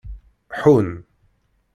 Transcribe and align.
Ḥun. 0.59 0.89